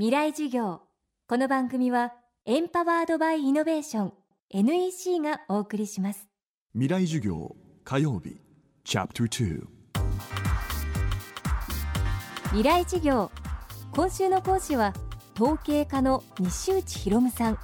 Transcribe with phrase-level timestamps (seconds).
[0.00, 0.80] 未来授業。
[1.28, 2.14] この番組は
[2.46, 4.12] エンパワードバイイノベーション
[4.48, 6.26] NEC がお送りします。
[6.72, 8.40] 未来授業火曜日
[8.82, 9.62] チャプター
[12.44, 13.30] 未来授業。
[13.92, 14.94] 今週の講師は
[15.38, 17.58] 統計家の西内博夢さん。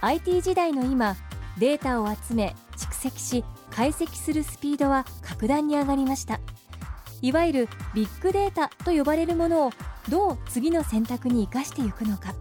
[0.00, 1.14] IT 時代の今
[1.60, 6.40] データを集め蓄積し解析するスピードは格段に上がりました。
[7.22, 9.72] いわゆるビッグデータと呼ばれるものを
[10.08, 12.34] どう次の選択に生かしていくのか。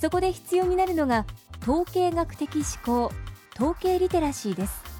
[0.00, 1.26] そこで必要になるのが
[1.62, 3.12] 統計学的思考
[3.54, 4.90] 統計リテラシーです。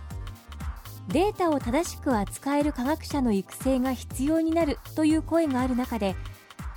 [1.08, 6.14] データを正しく扱える科学者の育成が必要になるという声がある中で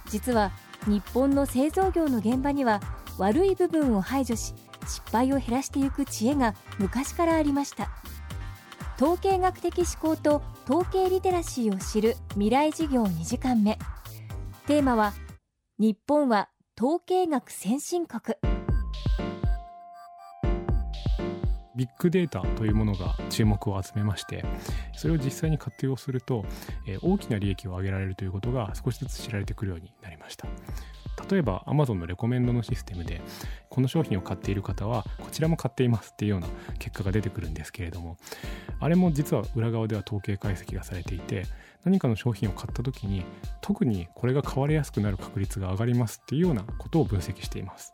[0.10, 0.52] 実は
[0.88, 2.82] 日本の製造業の現場には
[3.20, 4.56] 悪い部分を排除し
[4.88, 7.90] 失敗を減らしていく知恵が昔からありました。
[8.98, 13.78] 統計学的思考と統計リテラシーを知る未来事業2時間目。
[14.66, 15.14] テーマは
[15.78, 16.48] 日本は
[16.80, 18.38] 統計学先進国。
[21.76, 24.46] ビッグデータというものが注目を集めまして
[24.96, 26.46] それを実際に活用すると、
[27.02, 30.48] 大きな利益を上げられるということが少しずつ知られてくるようになりました。
[31.30, 33.22] 例えば Amazon のレコメンドのシステムで
[33.70, 36.48] この商品を買っている方はこちらも買っていますっていうような
[36.80, 38.18] 結果が出てくるんですけれども
[38.80, 41.46] あれも実は裏側では統計解析がされていて
[41.84, 43.24] 何かの商品を買った時に
[43.62, 47.92] 特にこれが買われやすくなる確率が上がりますっていうようなことを分析しています。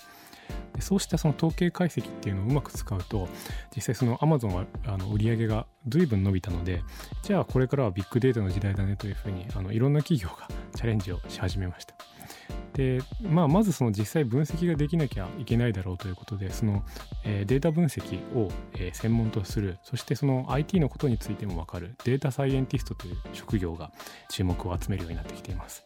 [0.79, 3.27] でそうしたその統計解析っていうのをうまく使うと
[3.75, 6.81] 実際その Amazon はあの売り上げが随分伸びたので
[7.21, 11.95] じゃあこれからはビッグデータの時代だねというふうにあのいろんな企業がチャレンジをし始めました。
[12.73, 16.85] で、まあ、まずその実際分析ができなきゃいけないだろうということでその、
[17.25, 23.91] えー、データ分析を、えー、専門とするそしてその IT のことについても分かるデータサイエンティストという職業が
[24.29, 25.83] 注目を集めるようになってきています。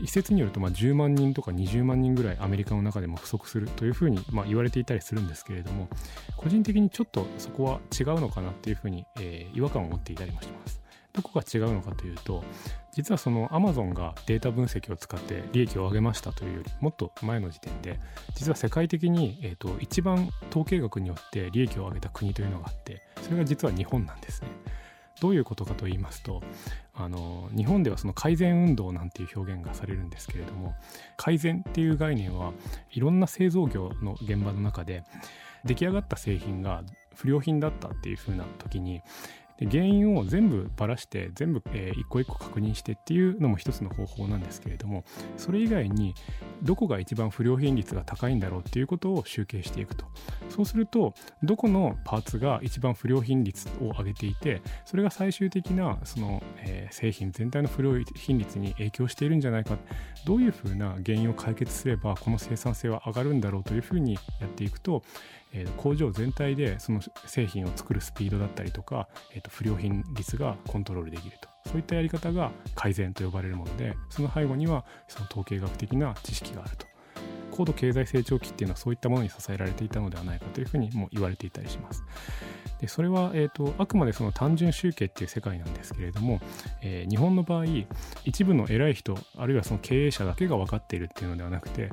[0.00, 5.88] 一説によるとまあ10万人とか20万人ぐらいアメリカの中でも不足するというふうにま言われていたりするんですけれども
[6.36, 10.80] 個人的にちょっとそこは違うのかなっていうふうに、え、違和感を持っていたりもします
[11.12, 12.44] どこが違うのかというと
[12.92, 17.98] 実はその Amazon がデータ分析を使って利益を上げましたというよりもっと前の時点で
[18.34, 24.48] 実は世界的に、えと、一番統計学によって利益を上げた国というのがあってそれが実は日本なんですね。
[25.20, 26.42] どういうことかと言いますと
[26.98, 30.74] あの日本ではその改善運動なんていう表現がされるんですけれども
[31.16, 32.52] 改善っていう概念は
[32.90, 35.04] いろんな製造業の現場の中で
[35.64, 36.82] 出来上がった製品が
[37.14, 39.02] 不良品だったっていう風な時に
[39.58, 45.04] で原因を全部ばらして全部、えー、一個一個確認してっていうのも一つの方法なんですけれども
[45.36, 46.14] それ以外に
[46.62, 50.06] どこが一番不良品率が高いんだろうっていうことを集計していくと。
[50.48, 59.76] そうするとどこのパーツが一番不良品率を上げていてそれが最終的なその、えー、製品全体の不良品率に影響しているんじゃないか。
[60.24, 65.04] どういうふうな原因を解決すればこの生産性は上がるんだろうというふうにやっていくと、
[65.76, 69.08] 工場全体でその製品を作るスピードだったりとか、
[69.46, 76.86] と不良品率がコントロールできるとそういったやり方が改善と呼ばれるものでその背後にはその統計学的な知識があると
[77.50, 82.04] 高度経済成長期っていうのはそういったものに支えられていたのではないかというふうにも言われていたりします。
[82.80, 86.40] でそれは、えーと、あくまでその単純集計っていう世界なんですけれども、
[86.82, 87.64] えー、日本の場合
[88.24, 91.90] 一部の偉い人あるいはその経営者だけが分かっているっていうのではなくて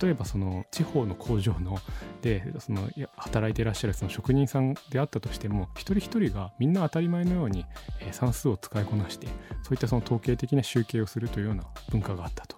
[0.00, 1.78] 例えばその地方の工場の
[2.22, 7.64] でその働いていらっしゃるその職人さんであったとしても一人一人がみんな当たり前のように、
[8.00, 9.26] え、算数を使いこなして
[9.62, 12.55] そういったその統計的な集計をするというような文化があったと。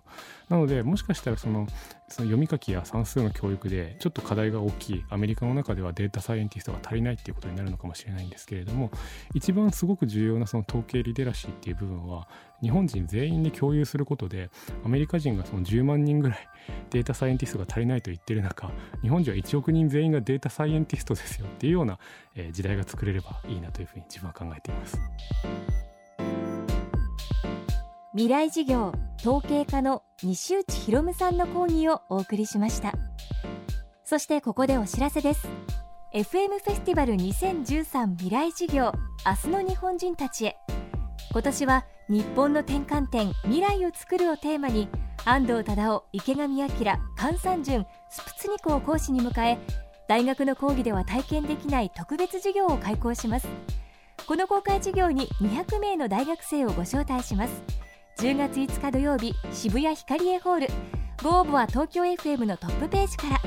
[0.48, 1.66] なのでもしかしたらその
[2.08, 8.90] その読み書きや算数の教育でちょっと課題が大きいアメリカの中ではデータサイエンティストが足りないっていうことになるのかもしれないんですけれども
[9.34, 12.26] 一番すごく重要なその統計リテラシーっていう部分は
[12.62, 14.48] 日本人全員で共有することで
[14.84, 16.48] アメリカ人がその10万人ぐらい
[16.90, 18.72] データサイエンティストが足りないと言ってる中
[19.02, 21.98] 日本人は1億人全員がデータサイエンティストですよっていうような
[22.52, 25.87] 時代が作れればいいなというふうに自分は考えています。
[28.18, 32.92] 未来事業統計家の西内博夢さんの講義をお送りしました。
[34.02, 35.46] そしてここでお知らせです。
[36.12, 38.92] FM フェスティバル2013未来事業
[39.24, 40.56] 明日の日本人たちへ。
[41.30, 44.88] 今年は日本の転換点未来を作るをテーマに
[45.24, 49.58] 安藤忠雄池上彰菅三淳スプツニクを講師に迎え
[50.08, 53.46] 大学の講義では体験できない特別授業を開講します。
[54.26, 57.77] この公開授業に200名の大学生をご招待します。
[58.18, 60.68] 10月5日土曜日渋谷ヒカリエホール。
[61.22, 63.40] ご応募は東京 FM のトップページから。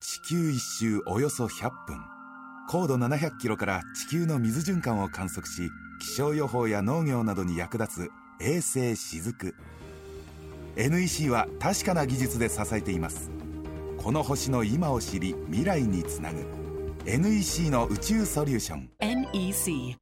[0.00, 1.96] 地球一周およそ100分。
[2.68, 9.54] 高度700キロから地球の水循環を観測し気象予報や農業などに役立つ衛星しずく。
[10.76, 13.30] NEC は確かな技術で支えています。
[13.98, 16.46] この星の今を知り未来につなぐ。
[17.04, 18.90] NEC の宇宙ソリューション。
[19.00, 19.96] NEC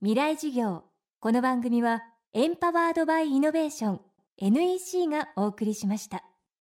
[0.00, 0.84] 未来事業。
[1.20, 2.00] この番組は
[2.32, 4.00] エンパワードバイイノベーション。
[4.38, 6.24] NEC がお送りしました。